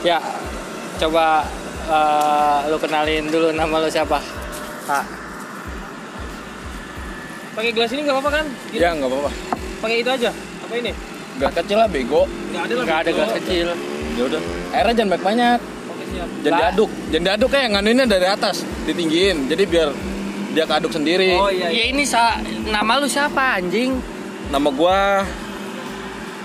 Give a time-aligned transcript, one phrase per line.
[0.00, 0.16] Ya,
[0.96, 1.44] coba
[1.84, 4.16] eh, lu kenalin dulu nama lu siapa?
[4.88, 5.04] Pak.
[7.52, 8.46] Pakai gelas ini nggak apa-apa kan?
[8.72, 8.80] Gitu.
[8.80, 9.30] Ya nggak apa-apa.
[9.84, 10.30] Pakai itu aja.
[10.64, 10.92] Apa ini?
[11.40, 12.24] Gak kecil lah bego.
[12.52, 12.84] Nggak ada lah.
[12.84, 13.66] Enggak ada gelas kecil.
[14.16, 14.40] Ya udah.
[14.72, 15.58] Airnya jangan banyak banyak.
[15.60, 16.28] Oke siap.
[16.44, 16.90] Jangan diaduk.
[17.12, 18.56] Jangan diaduk kayak nganuinnya dari atas,
[18.88, 19.36] ditinggiin.
[19.52, 19.88] Jadi biar
[20.56, 21.36] dia keaduk sendiri.
[21.36, 21.68] Oh iya.
[21.68, 24.00] Ya ini sa nama lu siapa anjing?
[24.50, 25.22] Nama gua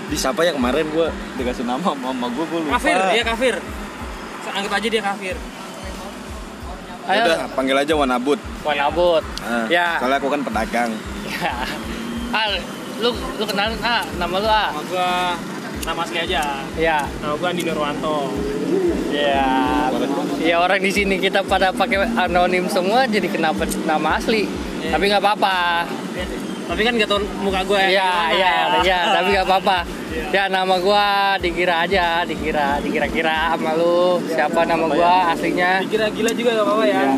[0.06, 2.78] di siapa ya kemarin gua dikasih nama mama gua gua lupa.
[2.78, 3.54] Kafir, ya kafir.
[4.46, 5.36] Anggap aja dia kafir.
[7.06, 7.22] Ayo.
[7.22, 8.40] Udah, panggil aja Wanabut.
[8.66, 9.22] Wanabut.
[9.46, 9.98] Nah, Ya.
[10.02, 10.90] Soalnya aku kan pedagang.
[11.26, 11.54] Ya.
[12.34, 12.46] Ah,
[12.98, 14.70] lu lu kenalin ah nama lu ah.
[14.74, 15.10] Nama gua
[15.86, 16.42] nama asli aja.
[16.74, 17.06] Ya.
[17.22, 18.34] Nama gua Andi Nurwanto.
[19.14, 19.46] Ya.
[20.42, 24.46] Ya orang di sini kita pada pakai anonim semua jadi kenapa nama asli.
[24.82, 24.90] Iya.
[24.98, 25.58] Tapi nggak apa-apa.
[26.66, 27.88] Tapi kan nggak tahu muka gua ya.
[27.90, 28.78] Iya, iya, ya.
[28.82, 29.78] iya, tapi nggak apa-apa.
[30.32, 34.20] Ya nama gua dikira aja, dikira, dikira-kira sama lu.
[34.26, 35.80] Siapa nama gua aslinya?
[35.84, 36.94] Dikira gila juga nggak apa-apa ya.
[36.96, 37.12] Ya.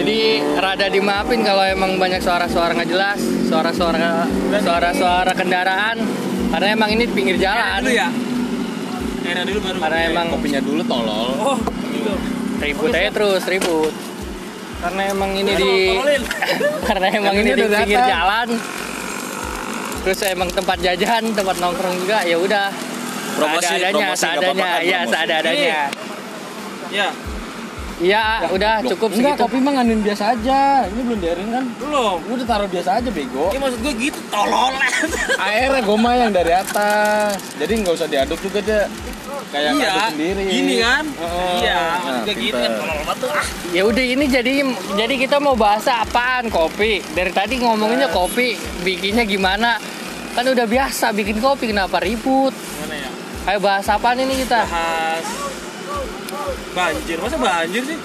[0.00, 0.18] Jadi
[0.56, 4.24] rada dimaafin kalau emang banyak suara-suara nggak jelas, suara-suara
[4.58, 5.96] suara-suara kendaraan.
[6.50, 7.80] Karena emang ini pinggir Era jalan.
[7.84, 8.08] dulu ya.
[9.22, 9.78] Era dulu baru.
[9.78, 11.30] Karena emang Kopinya dulu tolol.
[11.38, 11.58] Oh,
[11.94, 12.14] gitu.
[12.58, 13.94] ribut aja terus ribut.
[14.80, 15.72] Karena emang ini di
[16.88, 18.48] karena emang ini di pinggir jalan.
[20.00, 22.68] Terus emang tempat jajan, tempat nongkrong juga ya udah.
[23.30, 25.14] Promosi, seadanya, promosi, nggak seadanya, apa-apa kan, ya promosi.
[25.14, 25.80] seadanya.
[26.90, 27.08] Ya,
[28.00, 29.44] Iya, udah Loh, cukup enggak, segitu.
[29.44, 30.88] kopi mah nganuin biasa aja.
[30.88, 31.64] Ini belum diairin kan?
[31.76, 32.16] belum.
[32.24, 33.52] Lu udah taruh biasa aja bego.
[33.52, 34.72] Ya maksud gua gitu tolol.
[35.36, 37.36] Airnya gue mah yang dari atas.
[37.60, 38.88] Jadi nggak usah diaduk juga deh.
[39.48, 39.94] Kayak iya.
[40.12, 40.42] sendiri.
[40.46, 41.04] Gini kan?
[41.08, 41.54] Heeh.
[41.64, 43.30] Iya, Nah, gitu kan tolol banget tuh.
[43.32, 43.46] Ah.
[43.72, 44.54] Ya udah ini jadi
[44.94, 47.00] jadi kita mau bahas apaan kopi.
[47.16, 49.80] Dari tadi ngomonginnya kopi, bikinnya gimana?
[50.36, 52.54] Kan udah biasa bikin kopi kenapa ribut?
[52.54, 53.10] Gimana ya?
[53.50, 54.62] Ayo bahas apaan ini kita?
[54.68, 55.26] Bahas
[56.70, 57.16] banjir.
[57.18, 57.98] Masa banjir sih?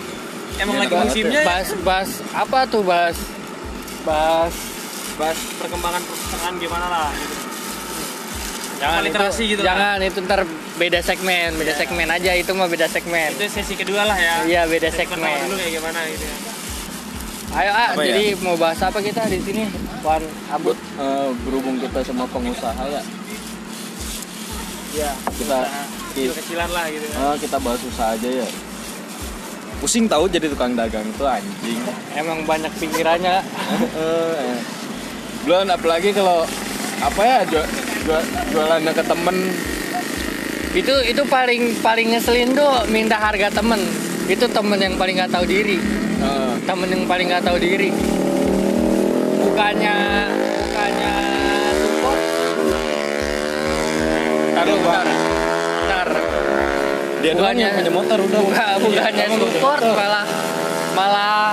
[0.56, 1.46] Emang Enak lagi banget musimnya ya?
[1.46, 3.18] Bahas bahas apa tuh bahas
[4.08, 4.56] bahas
[5.16, 7.45] bahas perkembangan perpustakaan gimana lah gitu.
[8.86, 10.42] Jangan literasi itu, gitu jangan itu ntar
[10.76, 11.80] beda segmen beda Iya.
[11.80, 14.36] segmen aja itu mah beda segmen Itu sesi kedua lah ya.
[14.46, 15.40] Iya, beda Sesi segmen.
[15.44, 16.38] dulu kayak gimana gitu ya.
[17.56, 18.08] ayo ah Apa ya?
[18.10, 19.64] jadi mau bahas apa kita di sini
[20.02, 23.02] Wan Abut Eh, berhubung kita sama pengusaha ya,
[24.94, 25.12] Iya.
[25.34, 25.60] kita
[26.10, 27.04] Kecil kecilan lah gitu.
[27.06, 27.16] ya.
[27.22, 28.48] eh, kita bahas usaha aja ya.
[29.76, 31.80] Pusing tahu jadi tukang dagang itu anjing.
[32.14, 33.44] emang banyak pikirannya
[33.92, 34.60] Eh, eh.
[35.44, 36.48] Belum apalagi kalau
[36.98, 37.38] apa ya
[38.06, 39.38] jual, jual, jualannya ke temen.
[40.76, 43.82] Itu itu paling paling ngeselin tuh minta harga temen.
[44.30, 45.78] Itu temen yang paling nggak tahu diri.
[46.22, 47.90] Eh, temen yang paling nggak tahu diri.
[49.42, 49.96] Bukannya
[50.70, 51.14] bukannya
[51.82, 52.20] support.
[54.56, 56.08] Taruh bentar bentar.
[57.26, 57.42] Dia yang
[57.74, 58.40] punya motor udah.
[58.46, 59.98] buka, bukannya Iya, support motor.
[59.98, 60.26] malah
[60.94, 61.46] malah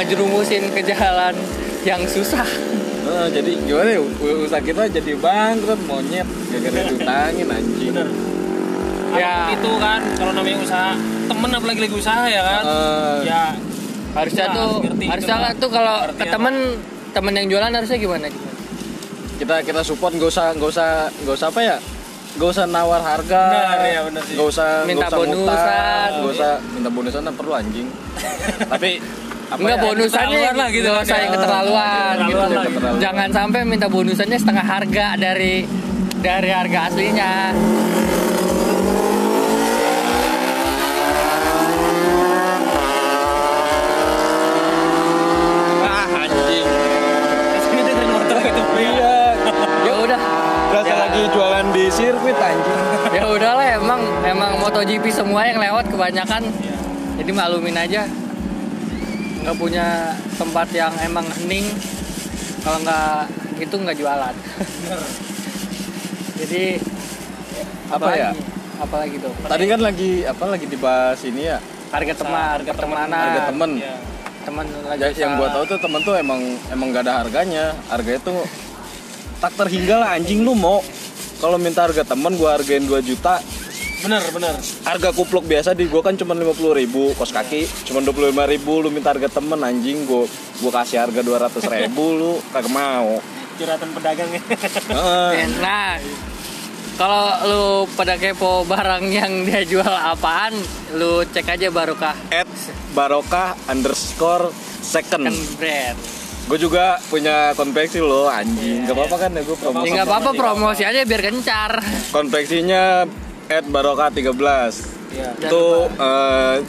[0.00, 1.36] ngejerumusin ke jalan
[1.84, 2.71] yang susah
[3.02, 4.00] Eh, jadi gimana ya
[4.38, 8.08] usaha kita jadi bangkrut monyet gara-gara diutangin anjing Bener.
[9.12, 9.28] Ya.
[9.28, 10.90] Apa pun itu kan kalau namanya usaha
[11.22, 12.62] temen apalagi lagi usaha ya kan.
[12.62, 13.44] Eh, ya
[14.12, 15.52] harusnya Nah, tuh ngerti harusnya gitu lah.
[15.56, 16.30] tuh kalau ke apa.
[16.30, 16.54] temen
[17.10, 18.26] temen yang jualan harusnya gimana
[19.34, 21.76] kita kita support nggak usah nggak usah nggak usah apa ya
[22.32, 24.34] nggak usah nawar harga Benar, benar sih.
[24.36, 25.40] nggak usah Minta nggak usah bonusan.
[25.42, 27.88] ngutang, nggak usah minta bonusan tak perlu anjing
[28.72, 28.90] tapi
[29.58, 31.22] Enggak ya, bonusannya keterlaluan lah gitu nggak usah ya.
[31.22, 32.56] yang keterlaluan Keterlaluan gitu.
[32.56, 32.86] lah gitu.
[33.02, 35.54] Jangan sampai minta bonusannya setengah harga dari
[36.22, 37.32] dari harga aslinya.
[46.12, 46.66] anjing
[47.52, 48.36] Terus ini dengerin motor
[50.02, 50.20] udah.
[50.72, 52.80] berasa lagi jualan di sirkuit anjing
[53.12, 56.42] Ya udahlah emang emang MotoGP semua yang lewat kebanyakan.
[57.20, 58.08] Jadi maklumin aja.
[59.42, 61.66] Nggak punya tempat yang emang hening.
[62.62, 63.26] Kalau nggak
[63.58, 64.34] gitu nggak jualan.
[66.40, 66.64] Jadi
[67.86, 68.42] apa ya lagi?
[68.82, 69.32] Apa lagi tuh?
[69.44, 71.60] tadi kan lagi apa lagi dibahas ini ya
[71.92, 73.14] Harga teman, Harga pertemanan.
[73.14, 73.94] harga temen Iya.
[74.42, 78.20] teman lagi Ya, yang gua tahu tuh temen tuh emang emang gak ada harganya harganya
[78.24, 78.42] tuh
[79.38, 80.80] tak terhingga lah anjing lu mau
[81.38, 83.38] kalau minta harga temen gua hargain 2 juta
[84.02, 84.54] Bener, bener.
[84.82, 88.88] harga kupluk biasa di gua kan cuma 50.000 ribu kos kaki cuma 25.000 ribu lu
[88.88, 90.26] minta harga temen anjing gua
[90.58, 93.22] gua kasih harga 200.000 ribu lu kagak mau
[93.52, 94.40] Curhatan pedagang ya.
[94.88, 95.44] Heeh.
[95.60, 96.00] Nah,
[96.94, 100.56] kalau lu pada kepo barang yang dia jual apaan,
[100.92, 102.48] lu cek aja barokah at
[102.92, 104.48] barokah underscore
[104.80, 105.98] second kan brand.
[106.42, 110.30] gue juga punya konveksi lo anjing gak apa-apa kan ya gue promosi Ya nggak apa-apa
[110.32, 111.72] promosi aja biar kencar.
[112.10, 113.06] konveksinya
[113.52, 114.32] at barokah 13
[115.12, 115.28] Iya.
[115.36, 116.12] Jangan itu lupa.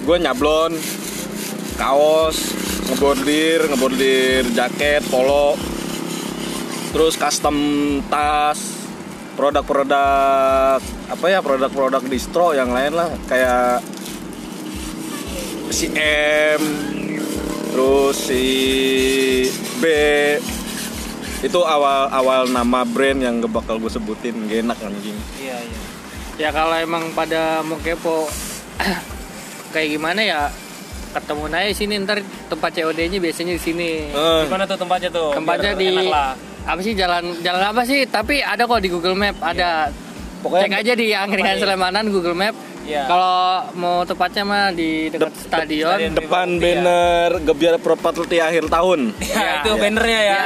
[0.04, 0.72] gue nyablon
[1.80, 2.38] kaos
[2.92, 5.56] ngebordir ngebordir jaket polo
[6.92, 7.56] terus custom
[8.12, 8.60] tas
[9.34, 13.82] produk-produk apa ya produk-produk distro yang lain lah kayak
[15.74, 16.62] si M
[17.74, 18.46] terus si
[19.82, 19.84] B
[21.44, 25.83] itu awal-awal nama brand yang gak bakal gue sebutin gak enak anjing Iya, iya.
[26.36, 28.26] Ya kalau emang pada mau kepo
[29.74, 30.42] kayak gimana ya
[31.14, 32.18] ketemu di sini ntar
[32.50, 35.30] tempat COD-nya biasanya di sini Eh, Di mana tuh tempatnya tuh?
[35.32, 36.32] tempatnya Biar di enak lah.
[36.64, 39.94] apa sih jalan jalan apa sih tapi ada kok di Google Map ada
[40.42, 41.56] Pokoknya- cek aja di Angkringan?
[41.58, 43.08] Selemanan Google Map Iya.
[43.08, 43.40] kalau
[43.76, 46.60] mau tepatnya mah di dekat Dep- stadion depan Iya.
[46.60, 49.52] banner Gebiar Property akhir tahun Ya, Iya.
[49.56, 50.34] itu bannernya ya.
[50.36, 50.44] Iya.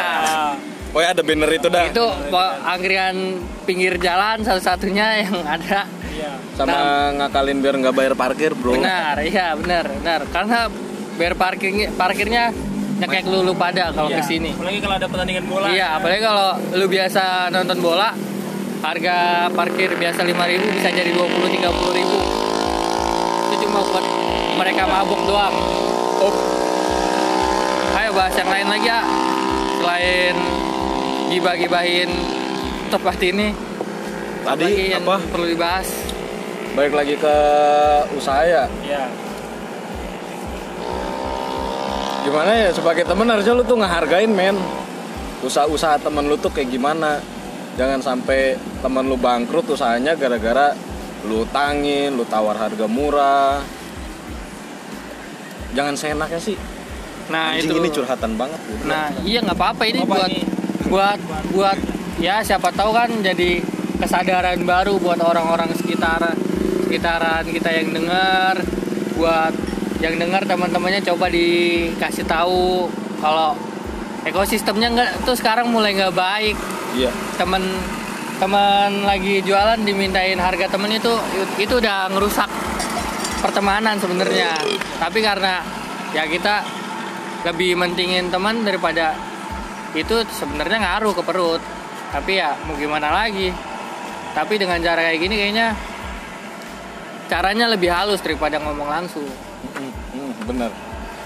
[0.97, 6.33] Oh ya ada banner itu dah itu po- angkringan pinggir jalan satu-satunya yang ada Iya.
[6.51, 6.73] sama
[7.13, 10.65] ngakalin biar nggak bayar parkir bro benar iya benar benar karena
[11.13, 12.43] bayar parkirnya parkirnya
[12.97, 14.17] nyekek lulu pada kalau Iya.
[14.17, 15.69] ke sini Apalagi kalau ada pertandingan bola.
[15.69, 18.09] Iya, apalagi kalau lu biasa nonton bola,
[18.79, 19.15] harga
[19.53, 20.33] parkir biasa 5.000
[20.73, 21.61] bisa jadi 20 30
[21.93, 22.17] ribu.
[23.45, 24.05] Itu cuma buat
[24.57, 25.53] mereka mabuk doang.
[26.19, 26.33] oh
[27.93, 29.01] Ayo bahas yang lain lagi ya.
[29.77, 30.35] Selain
[31.27, 32.09] gibah-gibahin
[32.87, 33.51] tempat ini,
[34.41, 35.87] tadi lagi yang apa perlu dibahas?
[36.71, 37.35] balik lagi ke
[38.13, 39.09] usaha ya Iya.
[42.21, 44.53] gimana ya sebagai temen harusnya lu tuh ngehargain men
[45.41, 47.17] usaha-usaha temen lu tuh kayak gimana
[47.81, 50.77] jangan sampai temen lu bangkrut usahanya gara-gara
[51.25, 53.57] lu tangin lu tawar harga murah
[55.73, 56.57] jangan seenaknya sih
[57.27, 57.83] Nah, anjing itu.
[57.83, 58.87] ini curhatan banget gitu.
[58.87, 60.47] Nah, iya nggak apa-apa ini Apa buat ini?
[60.87, 61.19] Buat
[61.51, 61.77] buat
[62.17, 63.61] ya siapa tahu kan jadi
[63.97, 66.21] kesadaran baru buat orang-orang sekitar
[66.87, 68.55] sekitaran kita yang dengar
[69.17, 69.53] buat
[69.97, 72.85] yang dengar teman-temannya coba dikasih tahu
[73.17, 73.57] kalau
[74.27, 76.57] ekosistemnya nggak tuh sekarang mulai nggak baik.
[76.93, 77.11] Iya.
[77.39, 77.63] Temen
[78.37, 81.09] teman lagi jualan dimintain harga temen itu
[81.57, 82.49] itu udah ngerusak
[83.41, 84.53] pertemanan sebenarnya.
[85.01, 85.65] Tapi karena
[86.13, 86.61] ya kita
[87.47, 89.17] lebih mentingin teman daripada
[90.01, 91.61] itu sebenarnya ngaruh ke perut.
[92.13, 93.51] Tapi ya mau gimana lagi?
[94.37, 95.67] Tapi dengan cara kayak gini kayaknya
[97.27, 99.27] caranya lebih halus daripada ngomong langsung.
[100.13, 100.71] Mm, bener.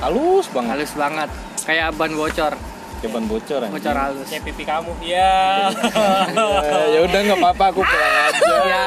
[0.02, 0.72] Halus banget.
[0.74, 1.30] Halus banget.
[1.68, 2.54] Kayak ban bocor.
[3.02, 3.74] Kayak ban bocor anjing.
[3.78, 4.28] bocor halus.
[4.30, 4.92] Kayak pipi kamu.
[5.06, 5.12] Eh,
[6.96, 8.56] ya udah nggak apa-apa aku pulang aja.
[8.66, 8.86] Ya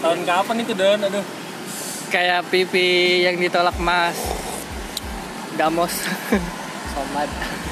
[0.00, 1.00] Tahun kapan itu Don?
[1.00, 1.24] Aduh.
[2.10, 4.18] kayak pipi yang ditolak mas.
[5.54, 5.94] Damos.
[6.92, 7.30] Somat.
[7.30, 7.69] Iya.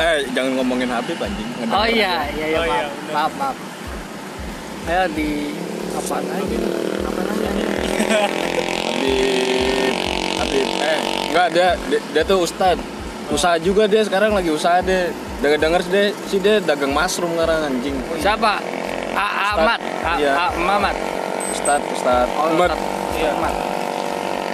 [0.00, 1.48] Eh jangan ngomongin Habib anjing.
[1.68, 3.12] Oh iya iya iya Oh, iya, maaf bener.
[3.14, 3.56] maaf maaf.
[4.86, 5.30] Ayo di
[5.90, 6.56] apa lagi
[7.04, 7.68] apa lagi Habib.
[10.38, 10.66] Habib.
[10.80, 10.98] Eh
[11.30, 12.78] enggak dia dia, dia tuh ustad.
[13.30, 17.94] Usaha juga dia sekarang lagi usaha deh denger dia sih dia dagang mushroom sekarang anjing.
[18.18, 18.58] Siapa?
[19.14, 19.78] A Ahmad.
[20.02, 20.32] A, Iya.
[20.34, 20.96] A Mamat.
[21.50, 22.26] Ustad ustad.
[22.34, 22.74] Oh Ahmad.
[23.14, 23.30] Iya.
[23.34, 23.54] Ahmad.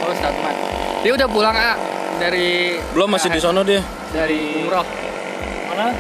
[0.01, 0.57] Oh Ustadz Ahmad.
[1.01, 1.73] Dia udah pulang A
[2.17, 2.49] dari
[2.91, 4.87] belum masih di sono dia dari umroh
[5.67, 5.93] Mana?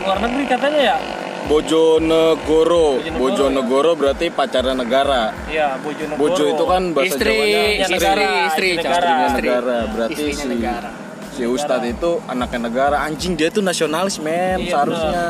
[0.00, 0.96] Luar negeri katanya ya?
[1.42, 6.20] Bojonegoro Bojonegoro, Bojonegoro berarti pacarnya negara Iya, Bojonegoro.
[6.22, 8.80] Bojo itu kan bahasa istri Jawanya istri negara, istri istri Cok.
[8.80, 8.96] negara.
[8.96, 9.42] istrinya Istri.
[9.42, 10.90] negara berarti si negara
[11.30, 15.24] si ustad itu anaknya negara anjing dia tuh nasionalis men Iya, seharusnya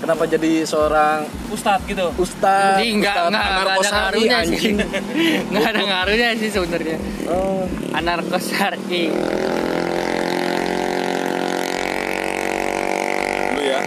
[0.00, 2.08] kenapa jadi seorang Ustadz gitu.
[2.16, 4.54] ustad jadi nggak nggak ada anarkosari, ngaruhnya sih.
[4.56, 4.76] anjing.
[5.52, 6.96] Nggak ada ngaruhnya sih sebenarnya.
[7.28, 7.62] Oh.
[7.92, 9.04] anarkosari.
[13.50, 13.80] Dulu ya.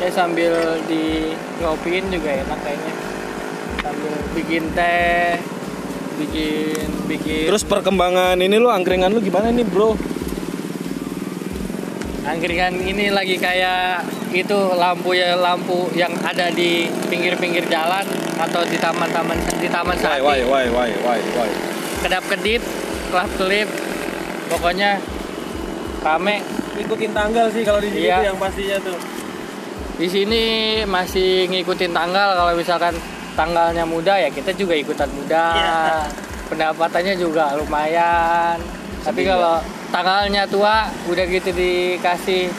[0.00, 0.52] Ya sambil
[0.84, 1.32] di
[1.64, 2.94] ngopiin juga enak kayaknya.
[3.80, 5.40] Sambil bikin teh
[6.20, 7.48] bikin bikin.
[7.48, 9.96] Terus perkembangan ini lu angkringan lu gimana nih bro?
[12.20, 18.04] Angkringan ini lagi kayak itu lampu ya lampu yang ada di pinggir-pinggir jalan
[18.38, 21.50] atau di taman-taman di taman why sati why why why why why
[22.04, 22.62] kedap kedip
[23.10, 23.68] kelap kelip
[24.52, 25.00] pokoknya
[26.00, 26.44] rame.
[26.80, 28.32] Ikutin tanggal sih kalau di sini Iya.
[28.32, 28.96] yang pastinya tuh.
[30.00, 30.42] di sini
[30.88, 32.96] masih ngikutin tanggal kalau misalkan
[33.40, 35.44] tanggalnya muda ya kita juga ikutan muda.
[35.50, 35.80] Iya.
[36.46, 38.58] pendapatannya juga lumayan.
[39.00, 42.50] Tapi kalau tanggalnya tua udah gitu dikasih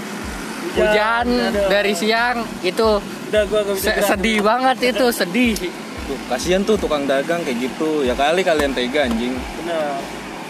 [0.73, 1.27] hujan.
[1.27, 1.67] Aduh.
[1.67, 2.97] dari siang itu
[3.29, 4.09] Udah gua gak bisa se- gerak.
[4.09, 5.53] sedih banget itu sedih.
[6.01, 8.01] Tuh kasihan tuh tukang dagang kayak gitu.
[8.01, 9.35] Ya kali kalian tega anjing.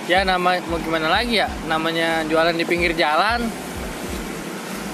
[0.06, 1.50] Ya nama mau gimana lagi ya?
[1.66, 3.42] Namanya jualan di pinggir jalan.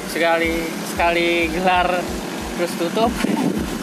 [0.08, 2.00] Sekali sekali gelar
[2.56, 3.12] terus tutup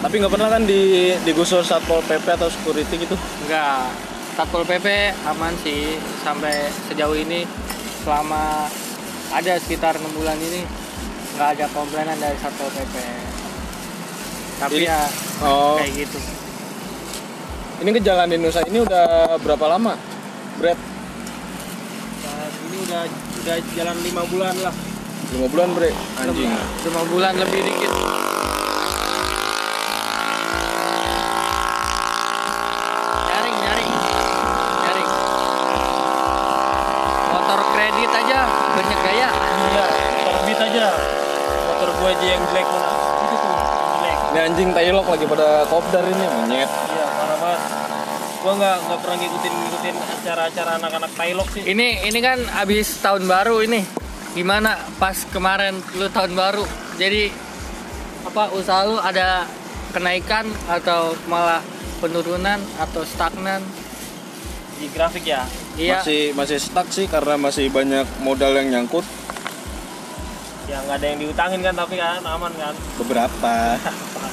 [0.04, 0.82] Tapi nggak pernah kan di
[1.24, 3.16] digusur satpol pp atau security gitu?
[3.40, 3.88] enggak
[4.36, 4.84] satpol pp
[5.24, 6.52] aman sih sampai
[6.84, 7.48] sejauh ini
[8.04, 8.68] selama
[9.32, 10.60] ada sekitar enam bulan ini
[11.34, 12.94] nggak ada komplainan dari satpol pp
[14.60, 15.00] tapi Ini- ya
[15.40, 16.18] Oh, kayak gitu
[17.80, 19.98] ini ke Jalan di Nusa ini udah berapa lama?
[20.54, 20.78] Brad,
[22.62, 23.02] ini udah
[23.42, 24.74] udah jalan lima bulan lah.
[25.34, 26.54] lima bulan bre, anjing.
[26.84, 27.92] lima bulan lebih dikit
[33.26, 33.90] nyaring nyaring
[34.80, 35.10] nyaring
[37.30, 38.40] motor kredit aja
[38.72, 39.28] banyak gaya
[39.64, 39.84] Iya,
[40.16, 40.86] motor beat aja.
[42.04, 42.68] Gue aja yang jelek?
[42.68, 43.52] Itu tuh
[43.96, 44.18] jelek.
[44.28, 46.68] Ini anjing Tailok lagi pada kopdar ini monyet.
[46.68, 47.60] Iya, parah banget.
[48.44, 51.62] Gue nggak nggak pernah ngikutin ngikutin acara-acara anak-anak Tailok sih.
[51.64, 53.80] ini ini kan abis tahun baru ini
[54.36, 56.60] gimana pas kemarin lu tahun baru
[57.00, 57.32] jadi
[58.28, 59.48] apa usaha lu ada
[59.96, 61.64] kenaikan atau malah
[62.04, 63.64] penurunan atau stagnan
[64.76, 65.48] Di grafik ya.
[65.80, 69.08] iya Masih masih stuck sih karena masih banyak modal yang nyangkut
[70.74, 72.74] Ya nggak ada yang diutangin kan tapi kan aman kan.
[72.98, 73.54] beberapa.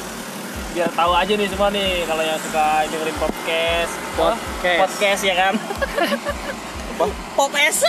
[0.73, 3.93] Biar tahu aja nih semua nih kalau yang suka dengerin podcast.
[4.17, 4.79] Podcast.
[4.81, 5.53] Podcast ya kan.
[6.97, 7.05] Apa?
[7.37, 7.85] Podcast.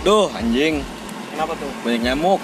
[0.00, 0.84] Duh, anjing,
[1.32, 1.70] Kenapa tuh?
[1.80, 2.40] banyak nyamuk.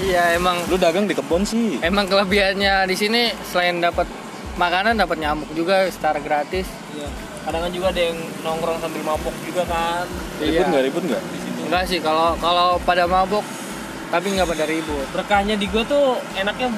[0.00, 1.76] iya emang Lu dagang di kebun sih.
[1.80, 4.08] emang kelebihannya di sini selain dapat
[4.56, 7.08] makanan dapat nyamuk juga secara gratis Iya.
[7.42, 10.06] Kadang kan juga ada yang nongkrong sambil mabok juga kan.
[10.38, 10.62] Ribut Iya.
[10.68, 11.22] nggak ribut nggak?
[11.24, 11.60] Di situ.
[11.64, 13.42] enggak sih kalau kalau pada mabuk
[14.08, 16.68] tapi nggak pada ribut Berkahnya di gua tuh enaknya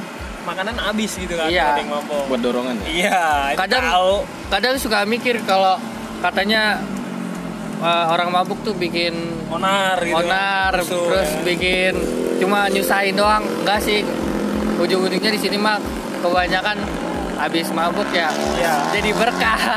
[0.42, 1.48] makanan habis gitu kan.
[1.48, 1.66] Iya.
[1.70, 2.24] Ada yang mabok.
[2.28, 2.86] Buat dorongan ya.
[2.86, 3.20] Iya,
[3.56, 4.14] Kadang- tahu.
[4.48, 5.76] kadang suka mikir kalau
[6.20, 6.78] katanya
[7.80, 9.12] uh, orang mabuk tuh bikin
[9.48, 10.14] onar gitu.
[10.14, 10.24] kan.
[10.24, 11.40] onar Rusuh, terus ya.
[11.44, 11.92] bikin
[12.34, 14.00] cuma nyusahin doang enggak sih
[14.76, 15.78] ujung-ujungnya di sini mah
[16.18, 16.76] kebanyakan
[17.36, 18.74] habis mabuk ya Iya.
[18.92, 19.60] jadi berkah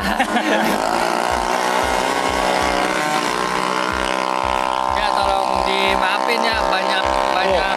[4.94, 7.76] ya tolong dimaafin ya banyak banyak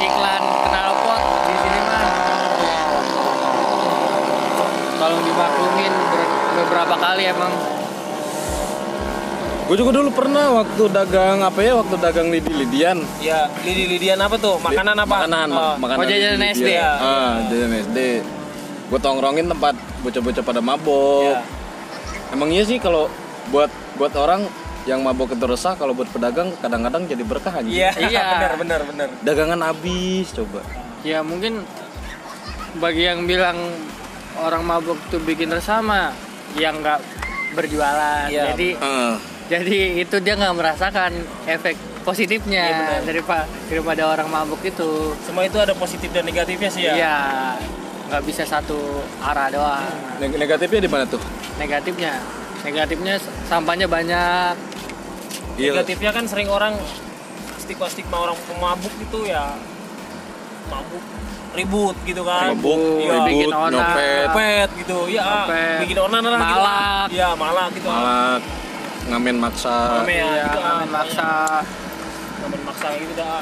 [0.00, 2.04] iklan knalpot di sini mah
[4.96, 7.52] tolong dimaklumin ber- beberapa kali emang
[9.70, 11.78] Gue juga dulu pernah waktu dagang apa ya?
[11.78, 13.06] Waktu dagang lidi-lidian.
[13.22, 14.58] Iya, lidi-lidian apa tuh?
[14.58, 15.16] Makanan apa?
[15.22, 15.74] Makanan, Oh.
[15.78, 16.02] makanan.
[16.02, 16.42] Oh, jajanan.
[16.50, 16.90] SD ya?
[16.98, 17.98] Ah, jajanan SD.
[18.90, 21.30] Gue tongkrongin tempat bocah-bocah pada mabok.
[21.30, 21.40] Iya.
[22.30, 23.06] Emang iya sih kalau
[23.48, 24.46] buat buat orang
[24.82, 27.66] yang mabok itu resah kalau buat pedagang kadang-kadang jadi berkah aja.
[27.66, 28.22] Iya, Iya.
[28.34, 29.08] benar benar benar.
[29.20, 30.60] Dagangan habis coba.
[31.00, 31.64] ya mungkin
[32.76, 33.56] bagi yang bilang
[34.36, 36.12] orang mabuk tuh bikin resah mah
[36.54, 37.00] yang nggak
[37.50, 39.16] berjualan Iya, jadi Ah,
[39.48, 41.12] jadi itu dia nggak merasakan
[41.46, 43.00] efek positifnya Iya, benar.
[43.02, 46.92] daripada daripada orang mabuk itu Semua itu ada positif dan negatifnya sih ya.
[46.94, 47.16] iya
[48.10, 48.76] nggak bisa satu
[49.20, 49.86] arah doang
[50.18, 51.22] neg- negatifnya di mana tuh?
[51.56, 52.18] negatifnya
[52.60, 53.14] negatifnya
[53.46, 54.54] sampahnya banyak
[55.54, 55.76] Iya.
[55.76, 56.72] Negatifnya kan sering orang
[57.60, 59.52] stigma-stigma orang pemabuk itu ya
[60.66, 61.04] mabuk
[61.52, 62.54] ribut gitu kan.
[62.54, 63.16] Mabuk, Iya.
[63.28, 63.70] bikin ribut, onar.
[63.74, 64.98] nyopet, Pet gitu.
[65.12, 65.78] Ya, Nyopet.
[65.84, 66.40] bikin onar lah gitu.
[66.56, 67.06] Malak.
[67.10, 67.88] Iya, malak gitu.
[67.90, 68.40] malak,
[69.04, 69.76] ngamen maksa.
[70.00, 71.30] Rame ya, iya gitu, ngamen maksa
[72.40, 73.40] Ngamen maksa gitu dah.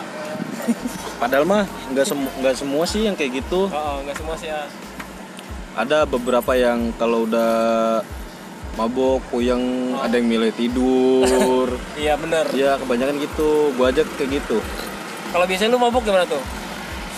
[1.18, 3.66] Padahal mah nggak semu- nggak semua sih yang kayak gitu.
[3.66, 4.70] Oh, enggak semua sih ya.
[5.74, 7.50] Ada beberapa yang kalau udah
[8.74, 11.66] mabok, puyeng, ada yang milih tidur.
[11.98, 12.46] Iya, bener.
[12.50, 13.74] Iya kebanyakan gitu.
[13.74, 14.62] Gua aja kayak gitu.
[15.28, 16.38] Kalau biasanya lu mabuk gimana tuh?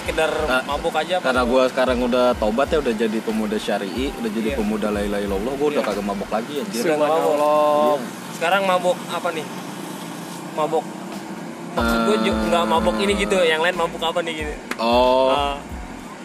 [0.00, 1.20] Sekedar Nah, mabuk aja?
[1.20, 4.56] Karena gua sekarang udah tobat ya udah jadi pemuda syari'i, udah jadi Iya.
[4.56, 5.88] pemuda la ilaha illallah, gua udah Iya.
[5.92, 6.80] kagak mabok lagi anjir.
[6.82, 7.34] Udah nggak mabuk.
[7.36, 7.96] Iya.
[8.32, 9.46] Sekarang mabuk apa nih?
[10.50, 10.84] Mabuk.
[11.70, 12.16] Maksud gue
[12.50, 14.52] nggak mabuk ini gitu, yang lain mabuk apa nih gitu?
[14.76, 15.56] Oh, Ah,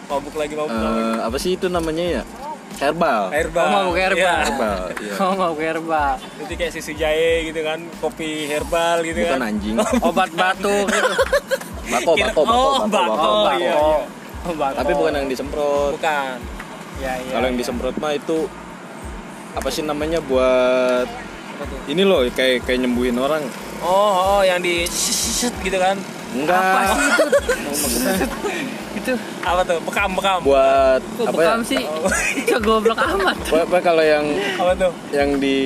[0.06, 1.00] mabuk lagi mabuk lagi.
[1.00, 2.22] eh, apa sih itu namanya ya?
[2.76, 3.32] Herbal.
[3.32, 3.62] Herbal.
[3.62, 4.20] Oh, mabuk herbal.
[4.20, 4.34] Iya.
[4.44, 4.80] Herbal.
[5.00, 5.12] Iya.
[5.24, 9.48] oh mabuk herbal Jadi kayak susu jahe gitu kan, kopi herbal gitu Bukan kan.
[9.48, 9.74] anjing.
[10.08, 11.12] obat batuk gitu
[11.86, 13.50] Bako, bako, bako, oh, bako, bako, bako, bako.
[13.54, 13.74] iya, iya.
[14.42, 14.76] Oh, batuk.
[14.76, 15.92] Tapi bukan yang disemprot.
[15.94, 16.36] Bukan.
[16.98, 17.30] Ya, iya.
[17.30, 17.62] Kalau yang iya.
[17.62, 18.38] disemprot mah itu
[19.54, 21.06] apa sih namanya buat
[21.56, 23.46] Apa ini loh kayak kayak nyembuhin orang.
[23.86, 25.94] Oh, oh, yang di shit gitu kan.
[26.28, 26.58] Enggak.
[26.58, 26.98] apa sih
[28.18, 28.26] itu
[28.98, 29.78] itu Apa tuh?
[29.80, 30.38] Bekam, bekam.
[30.42, 31.46] buat kok apa ya?
[31.48, 31.80] bekam sih
[32.42, 34.26] itu goblok amat Apa, apa kalau yang
[34.56, 34.92] Apa tuh?
[35.10, 35.56] yang di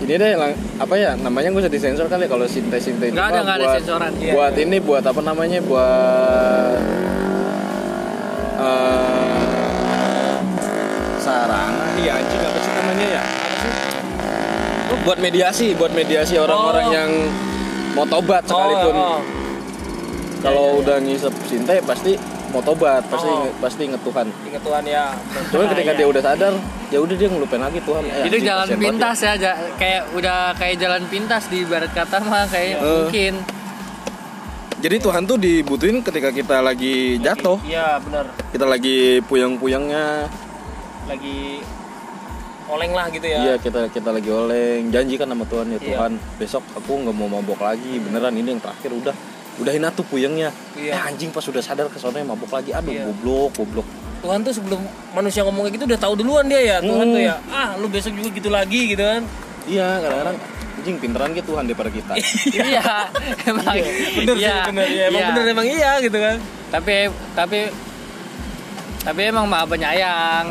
[0.00, 3.38] ini deh lang- apa ya namanya gue usah disensor kali kalau sinte sinte itu ada
[3.38, 4.32] nggak ada buat- sensoran Iya.
[4.32, 6.80] buat ini buat apa namanya buat
[8.58, 10.38] eh
[11.18, 13.22] sarana iya anjing apa sih namanya ya
[15.02, 16.92] buat mediasi buat mediasi orang-orang Oh.
[16.92, 17.10] yang
[17.92, 19.20] mau tobat sekalipun Oh, oh.
[20.40, 22.14] kalau udah ngisep cinta ya pasti
[22.48, 23.50] mau tobat pasti Oh.
[23.58, 25.06] pasti inget Tuhan Ingat Tuhan ya.
[25.48, 25.98] cuman ketika iya.
[25.98, 26.52] dia udah sadar
[26.88, 30.76] ya udah dia ngelupain lagi Tuhan Eh, itu jalan pintas ya ja- kayak udah kayak
[30.78, 32.80] jalan pintas di barat kata mah kayak Eh.
[32.80, 33.44] mungkin ya.
[34.80, 38.26] jadi Tuhan tuh dibutuhin ketika kita lagi jatuh Iya benar.
[38.50, 40.30] kita lagi puyeng-puyengnya
[41.02, 41.58] Lagi
[42.72, 43.38] oleng lah gitu ya.
[43.42, 45.86] iya kita kita lagi oleng janji kan sama Tuhan ya Iya.
[45.90, 49.14] Tuhan besok aku nggak mau mabok lagi beneran ini yang terakhir udah
[49.54, 50.92] udahin atuh puyengnya Iya.
[50.92, 53.04] eh anjing pas udah sadar ke sana mabok lagi aduh Iya.
[53.06, 53.88] goblok goblok
[54.20, 54.80] Tuhan tuh sebelum
[55.12, 56.76] manusia ngomong kayak gitu udah tahu duluan dia ya.
[56.78, 57.12] Tuhan Hmm.
[57.12, 57.36] tuh ya.
[57.48, 59.22] Ah, lu besok juga gitu lagi gitu kan.
[59.62, 60.36] iya kadang-kadang
[60.72, 62.12] anjing pinteran gitu Tuhan daripada kita
[62.58, 63.06] iya
[63.44, 63.74] emang
[64.16, 65.02] Bener iya, sih, bener ya.
[65.06, 65.28] Emang iya.
[65.30, 66.36] bener emang iya gitu kan.
[66.70, 66.94] tapi
[67.34, 67.58] tapi
[69.02, 70.46] tapi emang maha penyayang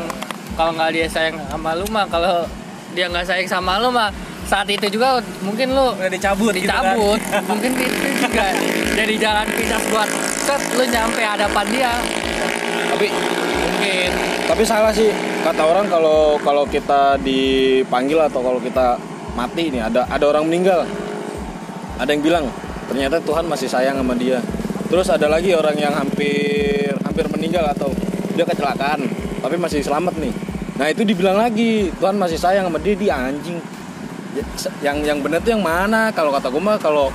[0.62, 2.46] kalau nggak dia sayang sama lu mah kalau
[2.94, 4.14] dia nggak sayang sama lu mah
[4.46, 6.94] saat itu juga mungkin lu Udah dicabut, gitu kan.
[6.94, 7.20] dicabut.
[7.50, 8.46] Mungkin itu juga.
[8.94, 10.06] Jadi jalan pintas buat
[10.46, 11.92] set lu nyampe hadapan dia.
[12.94, 14.10] Tapi mungkin.
[14.46, 15.10] tapi salah sih.
[15.42, 19.02] Kata orang kalau kalau kita dipanggil atau kalau kita
[19.34, 20.86] mati nih ada ada orang meninggal.
[21.98, 22.44] Ada yang bilang
[22.86, 24.38] ternyata Tuhan masih sayang sama dia.
[24.86, 27.90] Terus ada lagi orang yang hampir hampir meninggal atau
[28.38, 29.10] dia kecelakaan
[29.42, 30.51] tapi masih selamat nih
[30.82, 33.54] nah itu dibilang lagi Tuhan masih sayang sama dia dia anjing.
[34.34, 34.42] Ya,
[34.82, 36.10] yang yang bener tuh yang mana?
[36.10, 37.14] Kalau kata gue mah kalau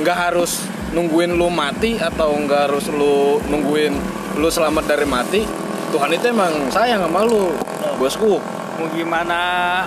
[0.00, 0.64] nggak harus
[0.96, 3.92] nungguin lu mati atau nggak harus lu nungguin
[4.40, 5.44] lu selamat dari mati
[5.92, 7.52] Tuhan itu emang sayang sama lu
[8.00, 8.40] bosku.
[8.80, 9.40] Mau gimana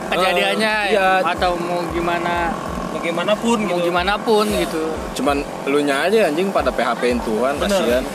[0.05, 1.17] kejadiannya Eh, iya.
[1.25, 2.53] atau mau gimana?
[2.93, 3.89] Bagaimanapun mau gitu.
[3.89, 4.93] gimana pun gitu.
[5.17, 7.73] Cuman lu nya aja anjing pada PHP-in Tuhan Bener.
[7.73, 8.05] kasihan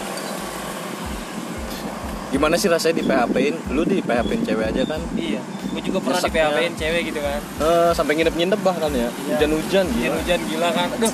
[2.29, 5.41] gimana sih rasanya di PHP-in lu di PHP-in cewek aja kan Iya.
[5.69, 6.45] Gue juga pernah di Nyesaknya.
[6.47, 7.41] PHP-in cewek gitu kan.
[7.59, 9.09] Eh, sampai nginep-nginep bahkan ya Iya.
[9.35, 10.89] hujan-hujan Hujan-hujan gila kan.
[10.93, 11.13] Aduh,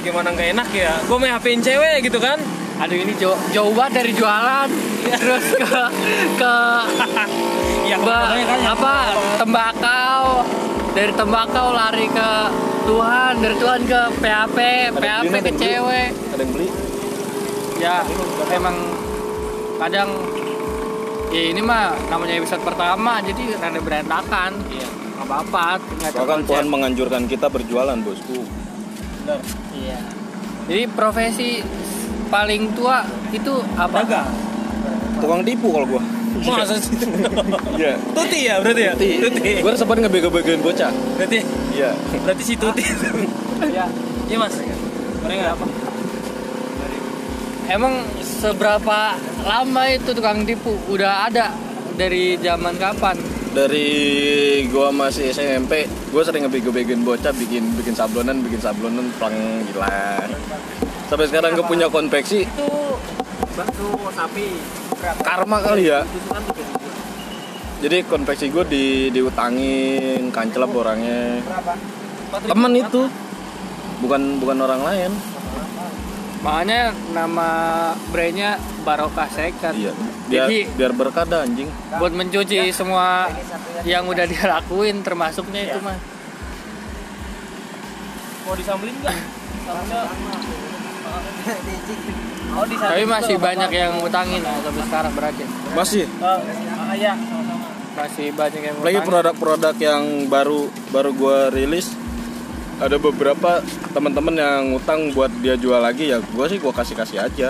[0.00, 0.92] gimana nggak enak ya.
[1.02, 2.38] Gue main HP-in cewek gitu kan.
[2.80, 4.68] aduh ini jauh, jauh banget dari jualan
[5.04, 5.82] terus ke
[6.34, 6.54] ke
[7.86, 8.94] Iya, ba- pokoknya kan yang- apa
[9.36, 10.20] tembakau
[10.90, 12.30] dari tembakau lari ke
[12.82, 16.68] Tuhan dari Tuhan ke PHP Ada PHP beli, ke cewek ada yang beli
[17.76, 17.96] ya
[18.50, 18.76] emang
[19.76, 20.08] kadang
[21.30, 24.88] ya ini mah namanya episode pertama jadi rada berantakan Iya.
[25.16, 26.38] nggak apa-apa bahkan.
[26.42, 28.42] Tuhan menganjurkan kita berjualan bosku
[29.20, 29.38] Bener.
[29.72, 30.00] iya
[30.66, 31.62] jadi profesi
[32.28, 34.30] paling tua itu apa Dagang.
[35.18, 36.94] tukang tipu kalau gua Masa sih?
[37.74, 38.94] iya Tuti ya berarti ya?
[38.94, 39.50] Tuti.
[39.60, 41.90] gua sempat ngebego-begoin bocah Berarti iya
[42.20, 42.86] berarti si Tuti.
[43.68, 43.86] ya
[44.24, 44.54] Iya Mas.
[45.20, 45.66] Gorengan apa?
[47.66, 50.76] Emang seberapa lama itu tukang tipu?
[50.90, 51.52] Udah ada
[51.96, 53.40] dari zaman kapan?
[53.50, 53.90] dari
[54.70, 60.22] gua masih SMP gua sering ngebego-begoin bocah bikin bikin sablonan bikin sablonan plang gila
[61.10, 62.70] sampai sekarang gua punya konveksi Itu
[63.58, 64.46] bakso sapi.
[65.26, 66.06] Karma kali ya
[67.80, 68.04] jadi.
[68.06, 71.40] konveksi gue di diutangin kancelap orangnya
[72.44, 73.08] teman itu
[74.04, 75.10] bukan bukan orang lain
[76.40, 77.48] Makanya nama
[78.08, 79.76] brandnya Barokah Second.
[79.76, 79.92] iya
[80.30, 81.66] biar Jadi biar berkah dah, anjing
[81.98, 83.28] buat mencuci semua
[83.82, 85.98] yang udah dia lakuin termasuknya itu mah.
[88.46, 89.16] Mau disambelin nggak?
[92.50, 95.44] Oh di Tapi masih banyak yang ngutangin nah, sampai sekarang berarti.
[95.74, 96.38] masih ah,
[96.94, 97.66] iya, sama-sama.
[97.90, 101.99] Masih banyak yang lagi produk-produk yang baru baru gue rilis
[102.80, 107.18] ada beberapa teman-teman yang ngutang buat dia jual lagi ya gue sih gue kasih kasih
[107.20, 107.48] aja.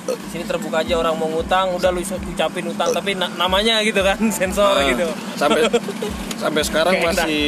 [0.00, 4.00] Di sini terbuka aja orang mau ngutang, udah lu ucapin utang tapi na- namanya gitu
[4.00, 5.06] kan sensor Nah, gitu.
[5.34, 5.66] sampai
[6.34, 7.44] sampai sekarang Kayak masih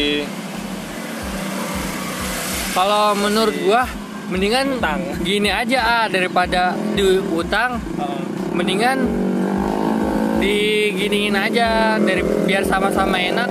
[2.73, 3.83] Kalau menurut gua
[4.27, 5.01] mendingan Utang.
[5.21, 8.17] gini aja ah daripada diutang Ah.
[8.51, 9.05] mendingan
[10.39, 13.47] diginiin aja dari biar sama-sama enak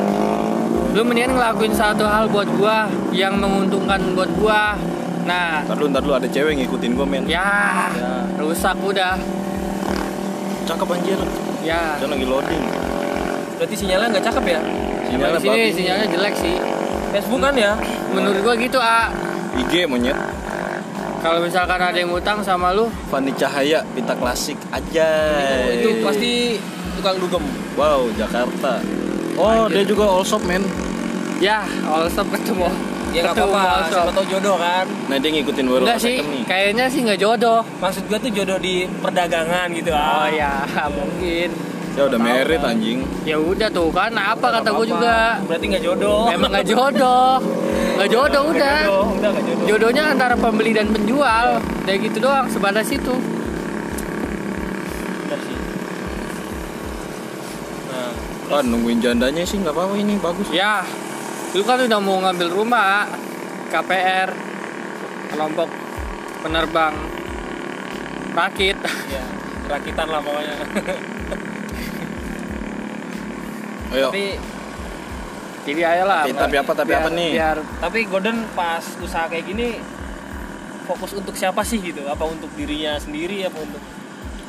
[0.91, 4.75] lu mendingan ngelakuin satu hal buat gua yang menguntungkan buat gua.
[5.23, 5.63] Nah.
[5.63, 7.23] Ntar dulu ntar dulu ada cewek ngikutin gue men.
[7.29, 8.27] Ya Ya.
[8.41, 9.15] rusak udah.
[10.67, 11.19] Cakep anjir.
[11.63, 11.95] Ya.
[11.95, 12.63] Dia lagi loading.
[13.55, 14.61] Berarti sinyalnya nggak cakep ya?
[15.11, 15.75] sinyalnya di sini babi.
[15.75, 16.55] sinyalnya jelek sih.
[17.11, 17.71] Facebook kan ya?
[18.11, 19.07] menurut gua gitu ah
[19.55, 20.17] IG monyet.
[21.21, 22.89] Kalau misalkan ada yang utang sama lu?
[23.13, 25.07] Fani Cahaya pita klasik aja.
[25.69, 26.57] Itu pasti
[26.97, 27.45] tukang dugem.
[27.77, 28.81] wow Jakarta
[29.37, 30.63] oh dia juga all shop men
[31.39, 32.69] ya all stop ketemu
[33.11, 33.91] Ya nggak ketemu apa-apa, shop.
[33.91, 34.85] siapa tahu jodoh kan.
[35.11, 38.55] nah dia ngikutin warung enggak sih nih kayaknya sih nggak jodoh Maksud gua tuh jodoh
[38.55, 39.91] di perdagangan gitu.
[39.91, 40.31] oh ah.
[40.31, 40.63] ya
[40.95, 41.49] mungkin
[41.91, 43.03] Ya udah merit anjing.
[43.27, 45.43] Ya udah tuh kan apa kata gue juga.
[45.43, 46.31] Berarti nggak jodoh.
[46.31, 47.35] Emang nggak jodoh.
[47.99, 48.79] Nggak jodoh udah.
[48.87, 49.65] jodoh, udah nggak jodoh.
[49.67, 51.59] Jodohnya antara pembeli dan penjual.
[51.83, 53.11] Kayak gitu doang sebatas itu.
[55.27, 55.57] Bener sih.
[58.51, 60.47] Kan nungguin jandanya sih nggak apa-apa ini bagus.
[60.51, 60.83] Ya,
[61.51, 63.07] lu kan udah mau ngambil rumah
[63.67, 64.29] KPR
[65.29, 65.71] kelompok
[66.41, 66.91] penerbang
[68.31, 68.75] rakit.
[69.07, 69.23] ya
[69.67, 70.55] rakitan lah pokoknya.
[73.91, 74.07] Ayo.
[74.07, 74.25] Tapi
[75.61, 76.25] Jadi ayolah.
[76.25, 77.29] Tapi- tapi apa, tapi biar- apa nih?
[77.31, 79.77] Biar tapi Gordon pas usaha kayak gini
[80.83, 82.01] fokus untuk siapa sih gitu?
[82.03, 83.77] Apa untuk dirinya sendiri apa untuk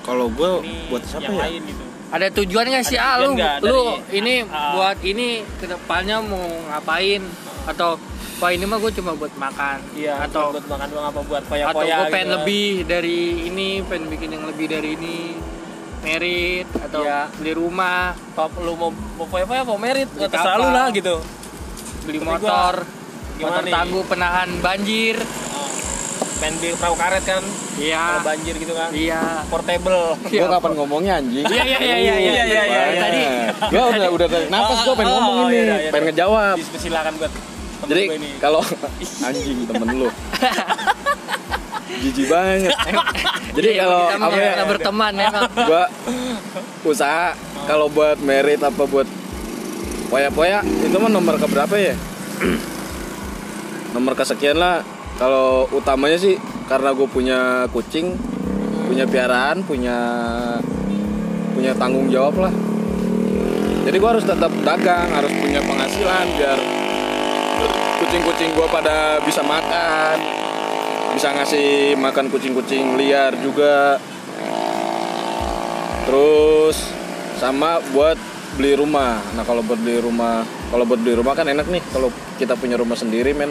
[0.02, 0.50] Kalau gue
[0.88, 1.42] buat siapa yang ya?
[1.44, 1.84] lain gitu?
[2.12, 4.72] Ada tujuan nggak sih Ada ah lu nggak lu dari- ini ah.
[4.74, 7.22] buat ini ke depannya mau ngapain
[7.64, 7.96] atau
[8.36, 11.50] wah ini mah gue cuma buat makan Iya, atau buat makan doang apa buat atau
[11.50, 12.34] poya-poya gue pengen gitu.
[12.36, 15.16] lebih dari ini pengen bikin yang lebih dari ini
[16.00, 17.30] merit atau Iya.
[17.32, 20.74] beli rumah Top lu mau mau poya-poya mau merit Beli terserah lu kapal.
[20.74, 21.16] lah gitu.
[22.02, 22.74] beli Tapi gua- motor
[23.32, 23.72] gimana motor nih?
[23.72, 25.16] tangguh penahan banjir
[26.42, 27.42] pengen beli perahu karet kan
[27.78, 28.90] iya kalau banjir gitu kan.
[28.90, 30.18] iya Portable.
[30.26, 31.44] Gue kapan ngomongnya anjing?
[31.44, 33.00] Iya, iya, iya, iya, iya, iya, iya, iya.
[33.00, 33.22] Tadi.
[33.70, 35.90] Gue udah udah tarik nafas gue pengen Oh, ngomong oh, ini, iya, iya.
[35.90, 36.56] pengen ngejawab.
[36.74, 37.32] Silakan buat
[37.82, 38.02] Jadi
[38.38, 38.60] kalau
[39.26, 40.08] anjing temen lu.
[41.92, 42.72] Jijik banget.
[43.52, 44.64] Jadi Iya, kalau apa ya?
[44.64, 45.28] berteman ya.
[45.62, 45.84] Gua
[46.82, 49.06] usaha kalau buat merit apa buat
[50.08, 51.94] poya-poya itu mah nomor keberapa ya?
[53.94, 54.82] nomor kesekian lah.
[55.20, 58.16] Kalau utamanya sih karena gue punya kucing,
[58.88, 59.98] punya piaraan, punya
[61.52, 62.52] punya tanggung jawab lah.
[63.82, 66.58] Jadi gue harus tetap dagang, harus punya penghasilan biar
[68.02, 70.16] kucing-kucing gue pada bisa makan,
[71.14, 73.98] bisa ngasih makan kucing-kucing liar juga.
[76.08, 76.76] Terus
[77.38, 78.18] sama buat
[78.58, 79.22] beli rumah.
[79.32, 82.76] Nah kalau buat beli rumah, kalau buat beli rumah kan enak nih kalau kita punya
[82.76, 83.50] rumah sendiri men.